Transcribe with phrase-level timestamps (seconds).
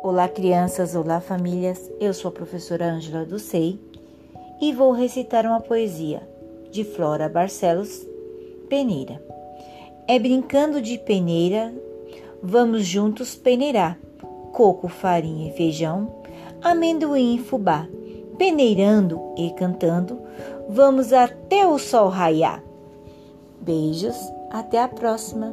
[0.00, 1.90] Olá, crianças, olá, famílias.
[1.98, 3.80] Eu sou a professora Ângela Ducei
[4.60, 6.22] e vou recitar uma poesia
[6.70, 8.06] de Flora Barcelos,
[8.68, 9.20] Peneira.
[10.06, 11.74] É brincando de peneira,
[12.40, 13.98] vamos juntos peneirar.
[14.52, 16.22] Coco, farinha e feijão,
[16.62, 17.88] amendoim e fubá.
[18.38, 20.20] Peneirando e cantando,
[20.68, 22.62] vamos até o sol raiar.
[23.60, 24.16] Beijos,
[24.50, 25.52] até a próxima.